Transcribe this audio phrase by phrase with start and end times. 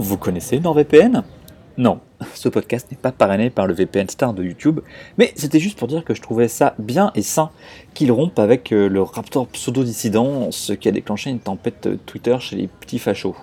[0.00, 1.24] Vous connaissez NordVPN?
[1.76, 2.00] Non,
[2.32, 4.80] ce podcast n'est pas parrainé par le VPN Star de YouTube,
[5.18, 7.50] mais c'était juste pour dire que je trouvais ça bien et sain
[7.92, 12.56] qu'il rompe avec euh, le Raptor pseudo-dissident, ce qui a déclenché une tempête Twitter chez
[12.56, 13.36] les petits fachos.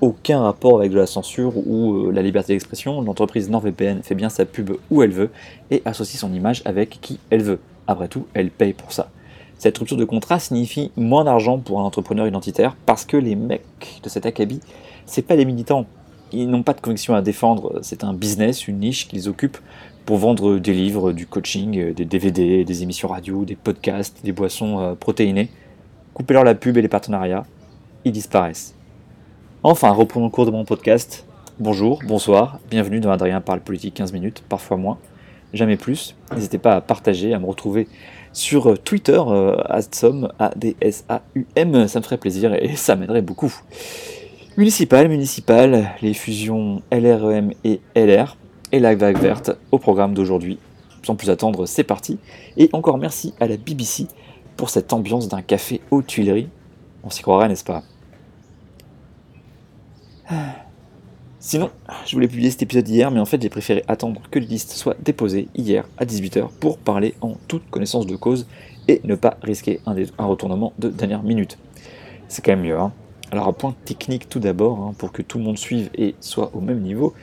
[0.00, 4.28] Aucun rapport avec de la censure ou euh, la liberté d'expression, l'entreprise NordVPN fait bien
[4.28, 5.30] sa pub où elle veut
[5.72, 7.58] et associe son image avec qui elle veut.
[7.88, 9.10] Après tout, elle paye pour ça.
[9.58, 14.00] Cette rupture de contrat signifie moins d'argent pour un entrepreneur identitaire parce que les mecs
[14.02, 14.60] de cet acabit,
[15.06, 15.86] c'est pas des militants,
[16.32, 19.58] ils n'ont pas de conviction à défendre, c'est un business, une niche qu'ils occupent
[20.04, 24.78] pour vendre des livres, du coaching, des DVD, des émissions radio, des podcasts, des boissons
[24.78, 25.48] euh, protéinées.
[26.14, 27.44] Coupez-leur la pub et les partenariats,
[28.04, 28.74] ils disparaissent.
[29.62, 31.26] Enfin, reprenons le cours de mon podcast.
[31.58, 34.98] Bonjour, bonsoir, bienvenue dans Adrien parle politique 15 minutes, parfois moins,
[35.54, 36.14] jamais plus.
[36.34, 37.88] N'hésitez pas à partager, à me retrouver
[38.36, 43.52] sur Twitter, euh, Adsom, A-D-S-A-U-M, ça me ferait plaisir et ça m'aiderait beaucoup.
[44.58, 48.36] Municipal, municipal, les fusions LREM et LR,
[48.72, 50.58] et la vague verte au programme d'aujourd'hui.
[51.02, 52.18] Sans plus attendre, c'est parti.
[52.58, 54.06] Et encore merci à la BBC
[54.56, 56.48] pour cette ambiance d'un café aux Tuileries.
[57.04, 57.84] On s'y croirait, n'est-ce pas?
[61.48, 61.70] Sinon,
[62.04, 64.72] je voulais publier cet épisode hier, mais en fait j'ai préféré attendre que les listes
[64.72, 68.48] soient déposées hier à 18h pour parler en toute connaissance de cause
[68.88, 69.94] et ne pas risquer un,
[70.26, 71.56] retournement de dernière minute.
[72.26, 72.92] C'est quand même mieux, hein
[73.30, 76.50] alors, un point technique tout d'abord, hein, pour que tout le monde suive et soit
[76.52, 77.14] au même niveau,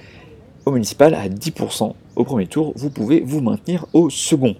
[0.65, 4.55] au municipal, à 10% au premier tour, vous pouvez vous maintenir au second.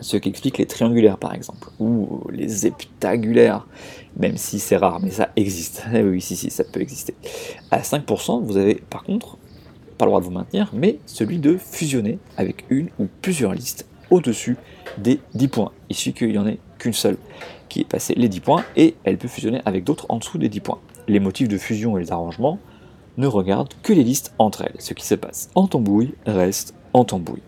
[0.00, 3.66] Ce qui explique les triangulaires par exemple, ou les heptagulaires,
[4.16, 5.84] même si c'est rare, mais ça existe.
[5.92, 7.14] Oui, si, si, ça peut exister.
[7.70, 9.38] À 5%, vous avez par contre
[9.96, 13.86] pas le droit de vous maintenir, mais celui de fusionner avec une ou plusieurs listes
[14.10, 14.56] au-dessus
[14.96, 15.72] des 10 points.
[15.88, 17.18] Il suffit qu'il n'y en ait qu'une seule
[17.68, 20.48] qui est passée les 10 points et elle peut fusionner avec d'autres en dessous des
[20.48, 20.78] 10 points.
[21.08, 22.58] Les motifs de fusion et les arrangements
[23.16, 24.76] ne regardent que les listes entre elles.
[24.78, 27.42] Ce qui se passe en tambouille reste en tambouille.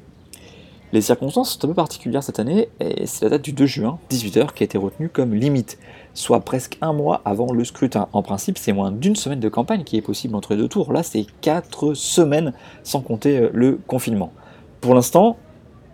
[0.93, 4.01] Les circonstances sont un peu particulières cette année et c'est la date du 2 juin,
[4.11, 5.79] 18h, qui a été retenue comme limite,
[6.15, 8.09] soit presque un mois avant le scrutin.
[8.13, 10.93] En principe, c'est moins d'une semaine de campagne qui est possible entre les deux tours.
[10.93, 12.53] Là, c'est 4 semaines
[12.83, 14.33] sans compter euh, le confinement.
[14.81, 15.37] Pour l'instant,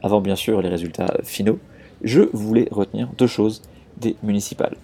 [0.02, 1.58] avant bien sûr les résultats finaux,
[2.02, 3.60] je voulais retenir deux choses
[3.98, 4.76] des municipales.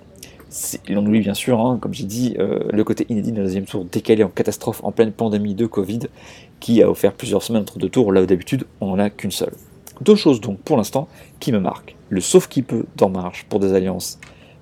[0.91, 3.65] On oublie bien sûr, hein, comme j'ai dit, euh, le côté inédit de la deuxième
[3.65, 6.01] tour décalé en catastrophe en pleine pandémie de Covid,
[6.61, 9.31] qui a offert plusieurs semaines entre deux tours, là où d'habitude on n'en a qu'une
[9.31, 9.55] seule.
[10.03, 11.07] Deux choses donc pour l'instant
[11.39, 11.95] qui me marquent.
[12.09, 14.19] Le sauf qui peut d'En Marche pour des alliances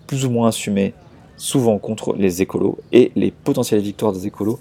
[0.07, 0.93] plus ou moins assumées,
[1.39, 4.59] souvent contre les écolos, et les potentielles victoires des écolos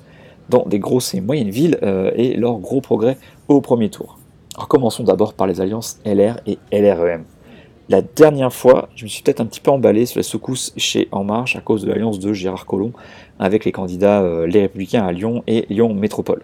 [0.47, 3.17] dans des grosses et moyennes villes euh, et leurs gros progrès
[3.49, 4.19] au premier tour.
[4.55, 7.25] Alors commençons d'abord par les alliances LR et LREM.
[7.89, 11.09] La dernière fois, je me suis peut-être un petit peu emballé sur la secousse chez
[11.11, 12.93] En Marche à cause de l'alliance de Gérard Collomb
[13.37, 16.43] avec les candidats euh, Les Républicains à Lyon et Lyon Métropole.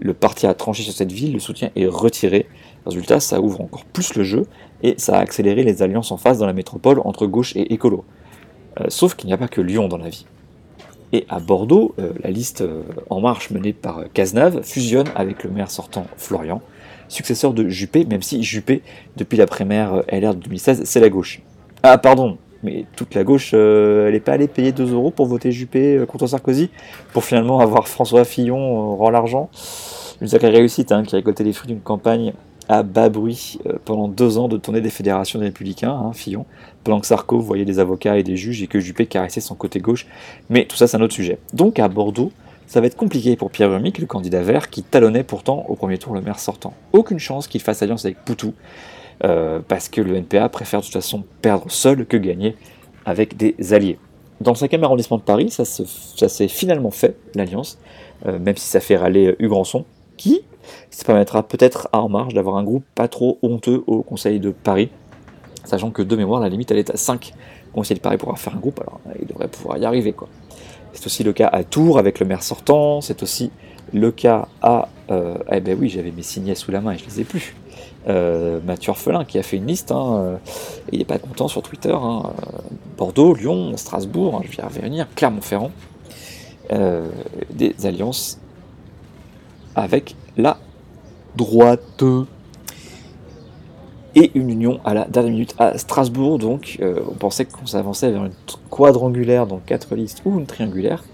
[0.00, 2.46] Le parti a tranché sur cette ville, le soutien est retiré.
[2.88, 4.46] Résultat, ça ouvre encore plus le jeu
[4.82, 8.04] et ça a accéléré les alliances en face dans la métropole entre gauche et écolo.
[8.80, 10.26] Euh, sauf qu'il n'y a pas que Lyon dans la vie.
[11.12, 12.62] Et à Bordeaux, euh, la liste
[13.08, 16.60] En Marche menée par Cazenave fusionne avec le maire sortant Florian
[17.08, 18.82] successeur de Juppé, même si Juppé,
[19.16, 21.42] depuis l'après-mère euh, LR de 2016, c'est la gauche.
[21.82, 25.26] Ah, pardon, mais toute la gauche, euh, elle n'est pas allée payer 2 euros pour
[25.26, 26.70] voter Juppé euh, contre Sarkozy,
[27.12, 29.50] pour finalement avoir François Fillon rend l'argent.
[30.20, 32.32] Une sacrée réussite, hein, qui a récolté les fruits d'une campagne
[32.68, 36.44] à bas bruit pendant deux ans de tournée des fédérations des républicains, hein, Fillon,
[36.84, 39.80] pendant que Sarko voyait des avocats et des juges et que Juppé caressait son côté
[39.80, 40.06] gauche.
[40.50, 41.38] Mais tout ça, c'est un autre sujet.
[41.52, 42.32] Donc à Bordeaux,
[42.68, 45.96] ça va être compliqué pour Pierre Urmic, le candidat vert, qui talonnait pourtant au premier
[45.96, 46.74] tour le maire sortant.
[46.92, 48.52] Aucune chance qu'il fasse alliance avec Poutou,
[49.24, 52.56] euh, parce que le NPA préfère de toute façon perdre seul que gagner
[53.06, 53.98] avec des alliés.
[54.42, 57.78] Dans le 5e arrondissement de Paris, ça, s'est finalement fait, l'alliance,
[58.26, 59.86] euh, même si ça fait râler Hugues Rançon,
[60.18, 60.42] qui
[60.90, 64.50] ça permettra peut-être à En Marche d'avoir un groupe pas trop honteux au Conseil de
[64.50, 64.90] Paris,
[65.64, 67.32] sachant que de mémoire, la limite elle est à 5
[67.72, 70.14] Conseil de Paris pour faire un groupe, alors il devrait pouvoir y arriver.
[70.92, 73.50] C'est aussi le cas à Tours avec le maire sortant, c'est aussi
[73.92, 74.88] le cas à...
[75.10, 77.54] Euh, eh ben oui, j'avais mes signets sous la main et je les ai plus.
[78.08, 80.36] Euh, Mathieu Orphelin qui a fait une liste, hein, euh,
[80.92, 82.22] il n'est pas content sur Twitter, hein,
[82.96, 85.70] Bordeaux, Lyon, Strasbourg, hein, je vais y revenir, Clermont-Ferrand,
[87.50, 88.38] des alliances
[89.78, 90.58] avec la
[91.36, 92.02] droite
[94.14, 96.38] et une union à la dernière minute à Strasbourg.
[96.38, 98.32] Donc euh, on pensait qu'on s'avançait vers une
[98.70, 101.04] quadrangulaire, donc quatre listes, ou une triangulaire.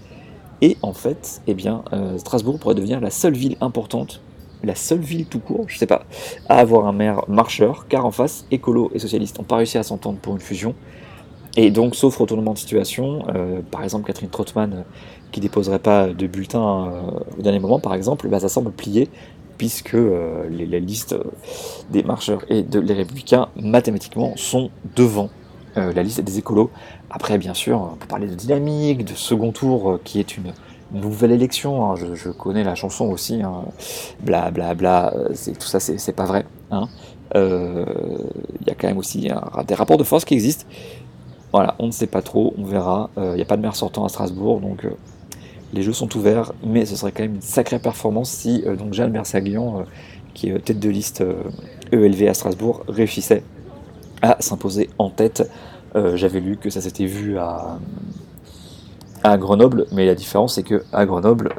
[0.61, 4.21] Et en fait, eh bien, euh, Strasbourg pourrait devenir la seule ville importante,
[4.63, 6.05] la seule ville tout court, je sais pas,
[6.49, 9.83] à avoir un maire marcheur, car en face, écolo et socialiste n'ont pas réussi à
[9.83, 10.73] s'entendre pour une fusion.
[11.55, 13.23] Et donc, sauf retournement de situation,
[13.71, 14.83] par exemple Catherine Trottmann
[15.31, 16.91] qui déposerait pas de bulletin
[17.37, 19.09] au dernier moment, par exemple, bah, ça semble plier
[19.57, 21.15] puisque les, les, listes
[21.91, 25.29] des marcheurs et de, les républicains mathématiquement sont devant
[25.75, 26.69] la liste des écolos.
[27.09, 30.53] Après, bien sûr, on peut parler de dynamique, de second tour, qui est une
[30.91, 31.91] nouvelle élection.
[31.91, 31.95] Hein.
[31.95, 33.65] Je, connais la chanson aussi, hein.
[34.21, 35.13] bla bla bla.
[35.59, 36.45] tout ça, c'est pas vrai.
[36.71, 36.87] Hein.
[37.35, 37.85] Euh,
[38.61, 39.29] il y a quand même aussi
[39.67, 40.65] des rapports de force qui existent.
[41.55, 43.09] Voilà, on ne sait pas trop, on verra.
[43.17, 44.89] Euh, il n'y a pas de maire sortant à Strasbourg, donc euh,
[45.71, 49.13] les jeux sont ouverts, mais ce serait quand même une sacrée performance si donc Jeanne
[49.13, 49.85] Mersaglian,
[50.33, 51.23] qui est tête de liste
[51.93, 53.41] ELV e à Strasbourg, réussissait
[54.21, 55.49] à s'imposer en tête.
[56.15, 57.77] J'avais lu que ça s'était vu à,
[59.37, 61.55] Grenoble, mais la différence c'est que à Grenoble,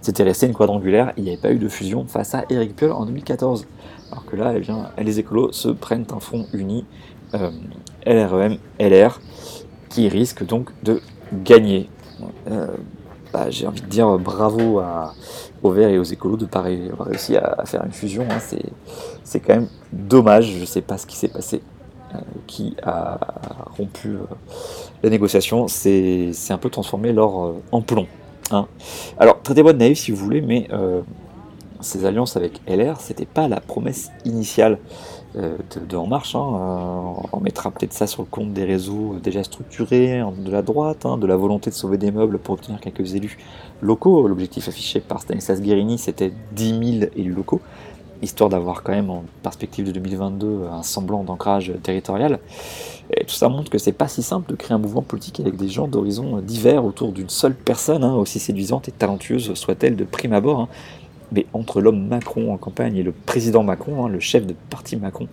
[0.00, 2.92] c'était resté une quadrangulaire, il n'y avait pas eu de fusion face à Eric Piolle
[2.92, 3.66] en 2014.
[4.10, 4.54] Alors que là,
[4.96, 6.86] eh les écolos se prennent un front uni,
[7.34, 7.50] euh,
[8.06, 9.20] LREM, LR,
[9.88, 11.00] qui risque donc de
[11.32, 11.90] gagner.
[12.50, 12.68] Euh,
[13.32, 15.14] bah, j'ai envie de dire bravo à,
[15.62, 18.26] aux Verts et aux écolos de ne pas avoir réussi à, faire une fusion.
[18.30, 18.38] Hein.
[19.24, 21.62] C'est quand même dommage, je ne sais pas ce qui s'est passé,
[22.14, 23.18] euh, qui a
[23.76, 24.16] rompu
[25.02, 25.66] la négociation.
[25.68, 28.06] C'est un peu transformé l'or en plomb.
[28.52, 28.66] Hein.
[29.18, 30.68] Alors, traitez-moi de naïf si vous voulez, mais
[31.80, 34.78] ces alliances avec LR, c'était pas la promesse initiale
[35.36, 35.56] euh,
[35.88, 36.34] de, En Marche.
[36.34, 40.62] Hein, euh, on mettra peut-être ça sur le compte des réseaux déjà structurés de la
[40.62, 43.38] droite, hein, de la volonté de sauver des meubles pour obtenir quelques élus
[43.82, 44.26] locaux.
[44.28, 47.60] L'objectif affiché par Stanislas Guérini, c'était 10 000 élus locaux,
[48.22, 52.38] histoire d'avoir quand même en perspective de 2022 un semblant d'ancrage territorial.
[53.26, 55.68] Tout ça montre que c'est pas si simple de créer un mouvement politique avec des
[55.68, 60.32] gens d'horizons divers autour d'une seule personne, hein, aussi séduisante et talentueuse soit-elle de prime
[60.32, 60.68] abord.
[61.32, 64.96] Mais entre l'homme Macron en campagne et le président Macron, hein, le chef de parti
[64.96, 65.28] Macron,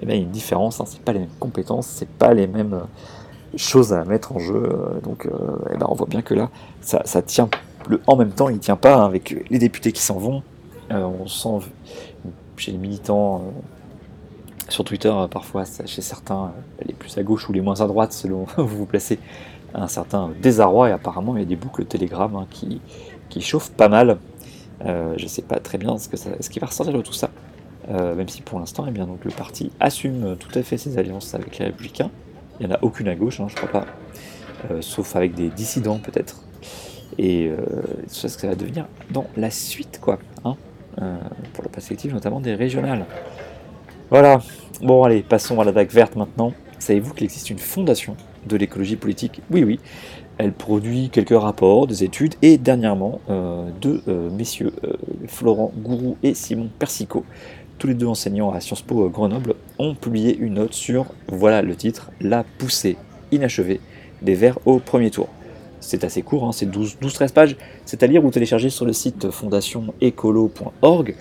[0.00, 0.80] eh bien, il y a une différence.
[0.80, 4.38] Hein, c'est pas les mêmes compétences, c'est pas les mêmes euh, choses à mettre en
[4.38, 4.54] jeu.
[4.54, 5.30] Euh, donc, euh,
[5.72, 6.50] eh ben, on voit bien que là,
[6.80, 7.48] ça, tient.
[7.88, 10.42] Le, en même temps, il tient pas hein, avec les députés qui s'en vont.
[10.90, 11.66] on sent
[12.56, 13.42] chez les militants
[14.68, 16.52] sur Twitter, parfois, chez certains,
[16.86, 19.18] les plus à gauche ou les moins à droite, selon où vous vous placez,
[19.74, 20.88] un certain désarroi.
[20.88, 22.80] Et apparemment, il y a des boucles Telegram qui,
[23.28, 24.18] qui chauffent pas mal.
[24.84, 27.12] Euh, je ne sais pas très bien ce, que ce qui va ressortir de tout
[27.12, 27.30] ça,
[27.90, 31.58] euh, même si pour l'instant, eh le parti assume tout à fait ses alliances avec
[31.58, 32.10] les républicains.
[32.58, 33.86] Il n'y en a aucune à gauche, hein, je crois pas,
[34.70, 36.42] euh, sauf avec des dissidents peut-être.
[37.18, 37.52] Et
[38.08, 40.56] c'est ce que ça va devenir dans la suite, quoi, hein,
[41.52, 43.06] pour la perspective notamment des régionales.
[44.10, 44.40] Voilà,
[44.82, 46.52] bon allez, passons à la vague verte maintenant.
[46.80, 48.16] Savez-vous qu'il existe une fondation
[48.46, 49.42] de l'écologie politique?
[49.48, 49.78] Oui, oui,
[50.38, 54.94] elle produit quelques rapports, des études, et dernièrement, euh, deux euh, messieurs, euh,
[55.26, 57.24] Florent Gourou et Simon Persico,
[57.78, 61.76] tous les deux enseignants à Sciences Po Grenoble, ont publié une note sur, voilà le
[61.76, 62.96] titre, La poussée
[63.32, 63.80] inachevée
[64.22, 65.28] des vers au premier tour.
[65.80, 69.30] C'est assez court, hein, c'est 12-13 pages, c'est à lire ou télécharger sur le site
[69.30, 71.14] fondationécolo.org.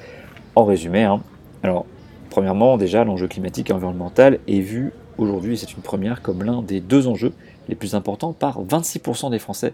[0.56, 1.22] En résumé, hein.
[1.64, 1.86] alors,
[2.30, 4.94] premièrement, déjà, l'enjeu climatique et environnemental est vu
[5.24, 7.34] aujourd'hui, c'est une première, comme l'un des deux enjeux
[7.70, 9.74] les plus importants par 26% des Français.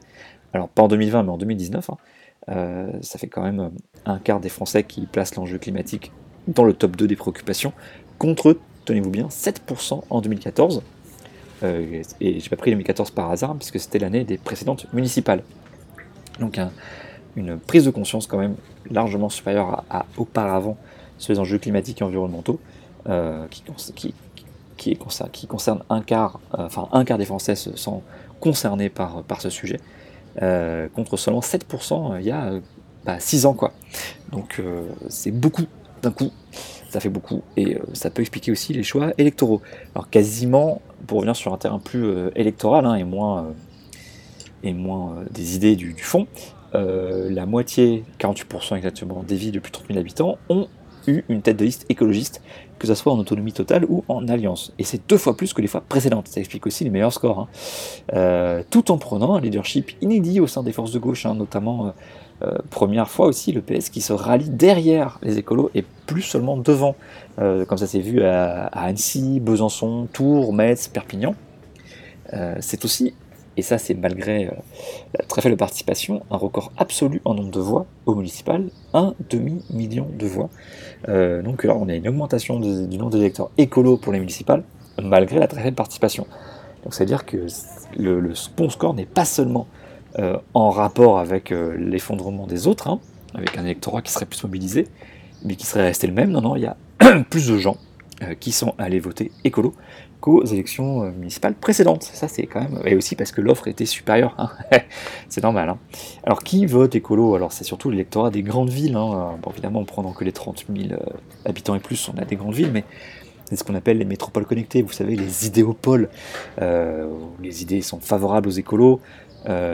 [0.54, 1.90] Alors pas en 2020 mais en 2019.
[1.90, 1.98] Hein.
[2.50, 3.72] Euh, ça fait quand même
[4.06, 6.12] un quart des Français qui placent l'enjeu climatique
[6.48, 7.74] dans le top 2 des préoccupations,
[8.18, 10.82] contre, tenez-vous bien, 7% en 2014.
[11.64, 15.44] Euh, et j'ai pas pris 2014 par hasard, puisque c'était l'année des précédentes municipales.
[16.40, 16.60] Donc
[17.36, 18.56] une prise de conscience quand même
[18.90, 20.78] largement supérieure à, auparavant
[21.18, 22.60] sur les enjeux climatiques et environnementaux,
[23.08, 23.46] euh,
[23.96, 24.14] qui,
[24.80, 28.02] qui, concerne un quart, euh, enfin un quart des Français sont
[28.40, 29.80] concernés par, par ce sujet,
[30.42, 32.54] euh, contre seulement 7% euh, il y a
[33.20, 33.54] 6 bah, ans.
[33.54, 33.74] Quoi.
[34.32, 34.62] Donc
[35.10, 35.66] c'est beaucoup
[36.02, 36.32] d'un coup,
[36.90, 39.62] ça fait beaucoup, et ça peut expliquer aussi les choix électoraux.
[39.94, 43.48] Alors quasiment, pour revenir sur un terrain plus électoral hein, et moins,
[44.64, 46.28] et moins des idées du, du fond,
[46.74, 50.68] la moitié, 48% exactement, des villes de plus de 30 000 habitants ont
[51.08, 52.42] eu une tête de liste écologiste
[52.80, 54.74] que ce soit en autonomie totale ou en alliance.
[54.80, 56.30] Et c'est deux fois plus que les fois précédentes.
[56.30, 57.40] Ça explique aussi les meilleurs scores.
[57.40, 57.48] Hein.
[58.14, 61.88] Euh, tout en prenant un leadership inédit au sein des forces de gauche, hein, notamment
[61.88, 61.90] euh,
[62.42, 66.58] euh, première fois aussi le PS qui se rallie derrière les écolos et plus seulement
[66.58, 66.96] devant,
[67.38, 71.36] comme ça s'est vu à, à, Annecy, Besançon, Tours, Metz, Perpignan.
[72.60, 73.14] c'est aussi
[73.60, 74.52] et ça c'est malgré euh,
[75.18, 80.08] la très faible participation, un record absolu en nombre de voix au municipal, un demi-million
[80.18, 80.50] de voix.
[81.10, 84.64] Euh, donc là on a une augmentation du nombre d'électeurs écolos pour les municipales,
[85.02, 86.26] malgré la très faible participation.
[86.84, 87.48] Donc c'est-à-dire que
[87.98, 89.68] le, le bon score n'est pas seulement
[90.18, 93.00] euh, en rapport avec l'effondrement des autres, hein,
[93.34, 94.88] avec un électorat qui serait plus mobilisé,
[95.44, 96.32] mais qui serait resté le même.
[96.32, 96.78] Non, non, il y a
[97.30, 97.78] plus de gens
[98.40, 99.74] qui sont allés voter écolo
[100.20, 102.04] qu'aux élections euh, municipales précédentes.
[102.04, 102.82] Ça, c'est quand même.
[102.86, 104.36] Et aussi parce que l'offre était supérieure.
[104.38, 104.50] Hein.
[105.30, 105.70] c'est normal.
[105.70, 105.78] Hein.
[106.24, 107.36] Alors, qui vote écolo?
[107.36, 108.96] Alors, c'est surtout l'électorat des grandes villes.
[108.96, 109.38] Hein.
[109.42, 110.98] Bon, évidemment, prenant que les 30 000 euh,
[111.46, 112.84] habitants et plus, on a des grandes villes, mais
[113.50, 116.10] c'est ce qu'on appelle les métropoles connectées, vous savez, les idéopoles,
[116.62, 119.02] euh, où les idées sont favorables aux écolos.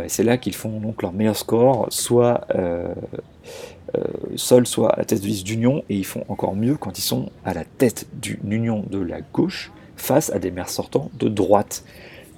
[0.08, 2.48] c'est là qu'ils font donc leur meilleur score, soit
[4.36, 7.02] seuls, soit à la tête de liste d'union, et ils font encore mieux quand ils
[7.02, 11.28] sont à la tête d'une union de la gauche, face à des maires sortants de
[11.28, 11.84] droite.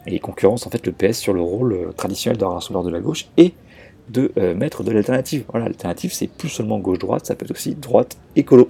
[0.05, 2.89] Et ils concurrencent en fait le PS sur le rôle euh, traditionnel d'un rassembleur de
[2.89, 3.53] la gauche et
[4.09, 5.43] de euh, mettre de l'alternative.
[5.49, 8.69] Voilà, l'alternative c'est plus seulement gauche-droite, ça peut être aussi droite-écolo.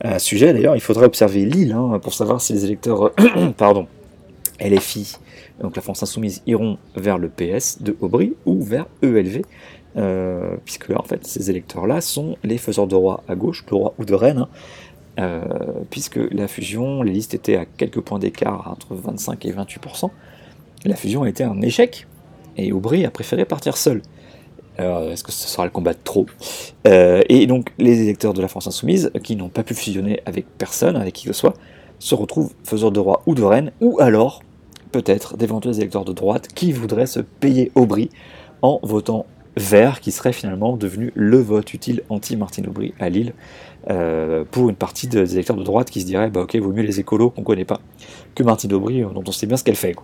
[0.00, 3.12] Un sujet d'ailleurs, il faudrait observer Lille hein, pour savoir si les électeurs
[3.56, 3.86] pardon,
[4.60, 5.16] LFI,
[5.60, 9.42] donc la France Insoumise, iront vers le PS de Aubry ou vers ELV,
[9.96, 13.94] euh, puisque en fait ces électeurs-là sont les faiseurs de roi à gauche, de roi
[13.98, 14.48] ou de reine, hein,
[15.18, 15.42] euh,
[15.90, 20.10] puisque la fusion, les listes étaient à quelques points d'écart, entre 25 et 28%.
[20.84, 22.06] La fusion a été un échec,
[22.56, 24.02] et Aubry a préféré partir seul.
[24.78, 26.26] Est-ce que ce sera le combat de trop
[26.86, 30.46] euh, Et donc, les électeurs de la France Insoumise, qui n'ont pas pu fusionner avec
[30.56, 31.54] personne, avec qui que ce soit,
[31.98, 34.42] se retrouvent faiseurs de roi ou de reine, ou alors,
[34.92, 38.10] peut-être, d'éventuels électeurs de droite qui voudraient se payer Aubry
[38.62, 43.32] en votant vert, qui serait finalement devenu le vote utile anti-Martine Aubry à Lille.
[43.90, 46.82] Euh, pour une partie des électeurs de droite qui se diraient bah ok vaut mieux
[46.82, 47.80] les écolos qu'on connaît pas
[48.34, 49.94] que Martine Aubry euh, dont on sait bien ce qu'elle fait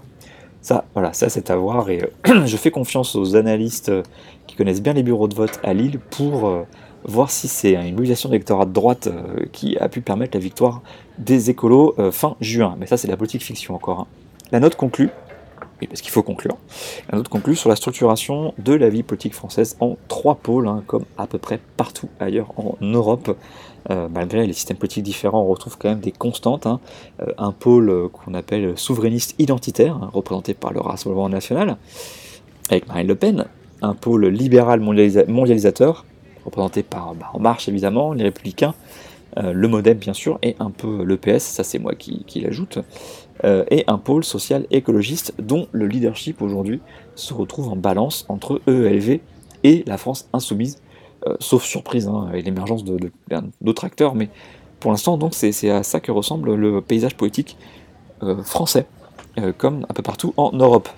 [0.64, 1.90] ça voilà ça c'est à voir.
[1.90, 3.92] Et euh, je fais confiance aux analystes
[4.47, 6.64] qui connaissent bien les bureaux de vote à Lille pour
[7.04, 9.09] voir si c'est une mobilisation d'électorat de droite
[9.52, 10.83] qui a pu permettre la victoire
[11.18, 12.76] des écolos fin juin.
[12.78, 14.06] Mais ça c'est la politique fiction encore hein.
[14.52, 15.11] la note conclut
[15.81, 16.57] oui, parce qu'il faut conclure.
[17.11, 20.83] La note conclut sur la structuration de la vie politique française en trois pôles, hein,
[20.87, 23.37] comme à peu près partout ailleurs en Europe.
[23.90, 26.66] Euh, malgré les systèmes politiques différents, on retrouve quand même des constantes.
[26.66, 26.81] Hein.
[27.21, 31.76] Euh, un pôle qu'on appelle souverainiste identitaire, hein, représenté par le Rassemblement national,
[32.71, 33.45] avec Marine Le Pen.
[33.83, 36.07] Un pôle libéral mondialisateur,
[36.47, 38.75] représenté par bah, En Marche évidemment, les Républicains,
[39.37, 42.79] le Modem bien sûr, et un peu le PS, ça c'est moi qui, l'ajoute.
[43.43, 46.81] et un pôle social écologiste dont le leadership aujourd'hui
[47.17, 49.21] se retrouve en balance entre EELV
[49.64, 50.79] et la France insoumise,
[51.26, 54.29] euh, sauf surprise, hein, avec l'émergence d'autres acteurs, mais
[54.79, 57.57] pour l'instant, donc, c'est à ça que ressemble le paysage politique
[58.23, 58.87] euh, français,
[59.38, 60.88] euh, comme un peu partout en Europe.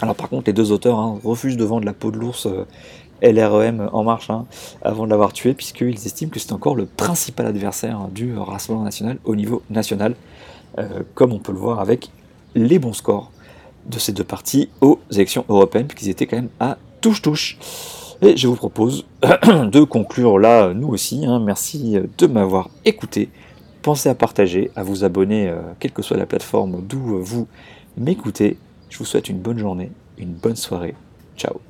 [0.00, 2.46] Alors par contre, les deux auteurs hein, refusent de vendre la peau de l'ours
[3.22, 4.46] LREM en marche hein,
[4.82, 9.18] avant de l'avoir tué, puisqu'ils estiment que c'est encore le principal adversaire du Rassemblement national
[9.24, 10.14] au niveau national,
[11.14, 12.10] comme on peut le voir avec
[12.54, 13.32] les bons scores
[13.86, 17.58] de ces deux partis aux élections européennes, puisqu'ils étaient quand même à touche-touche.
[18.20, 21.24] Et je vous propose de conclure là, nous aussi.
[21.24, 21.40] Hein.
[21.40, 23.28] Merci de m'avoir écouté.
[23.82, 27.46] Pensez à partager, à vous abonner, euh, quelle que soit la plateforme d'où vous
[27.96, 28.58] m'écoutez.
[28.90, 30.94] Je vous souhaite une bonne journée, une bonne soirée.
[31.36, 31.60] Ciao